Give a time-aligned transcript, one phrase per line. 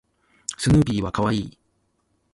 [0.57, 1.57] スヌーピーは可愛い